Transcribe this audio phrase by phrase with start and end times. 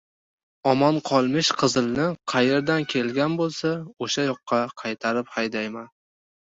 [0.69, 3.77] Omon qolmish Qizilni qayerdan kelgan bo‘lsa—
[4.09, 5.91] o‘sha yoqqa qaytarib haydayman.